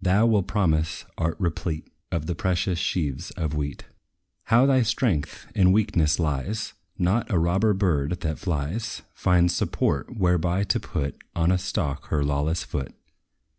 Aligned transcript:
Thou 0.00 0.24
with 0.24 0.46
promise 0.46 1.04
art 1.18 1.36
replete 1.38 1.92
Of 2.10 2.24
the 2.24 2.34
precious 2.34 2.78
sheaves 2.78 3.30
of 3.32 3.52
wheat. 3.54 3.84
How 4.44 4.64
thy 4.64 4.80
strength 4.80 5.46
in 5.54 5.70
weakness 5.70 6.18
lies! 6.18 6.72
Not 6.96 7.30
a 7.30 7.38
robber 7.38 7.74
bird, 7.74 8.20
that 8.20 8.38
flies, 8.38 9.02
Finds 9.12 9.54
support 9.54 10.16
whereby 10.16 10.64
to 10.64 10.80
put 10.80 11.22
On 11.34 11.52
a 11.52 11.58
stalk 11.58 12.06
her 12.06 12.24
lawless 12.24 12.64
foot. 12.64 12.94